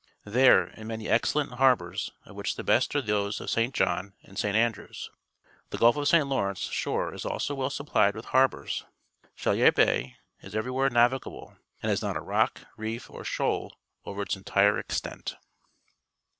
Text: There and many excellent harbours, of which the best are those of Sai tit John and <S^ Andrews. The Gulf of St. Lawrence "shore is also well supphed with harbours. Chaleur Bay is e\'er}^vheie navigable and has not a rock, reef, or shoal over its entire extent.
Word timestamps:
There 0.25 0.63
and 0.63 0.87
many 0.87 1.07
excellent 1.07 1.51
harbours, 1.51 2.09
of 2.25 2.35
which 2.35 2.55
the 2.55 2.63
best 2.63 2.95
are 2.95 3.03
those 3.03 3.39
of 3.39 3.51
Sai 3.51 3.65
tit 3.65 3.75
John 3.75 4.13
and 4.23 4.35
<S^ 4.35 4.51
Andrews. 4.55 5.11
The 5.69 5.77
Gulf 5.77 5.95
of 5.95 6.07
St. 6.07 6.25
Lawrence 6.25 6.61
"shore 6.71 7.13
is 7.13 7.23
also 7.23 7.53
well 7.53 7.69
supphed 7.69 8.15
with 8.15 8.25
harbours. 8.25 8.83
Chaleur 9.37 9.71
Bay 9.71 10.15
is 10.41 10.55
e\'er}^vheie 10.55 10.91
navigable 10.91 11.55
and 11.83 11.91
has 11.91 12.01
not 12.01 12.17
a 12.17 12.19
rock, 12.19 12.61
reef, 12.77 13.11
or 13.11 13.23
shoal 13.23 13.77
over 14.03 14.23
its 14.23 14.35
entire 14.35 14.79
extent. 14.79 15.35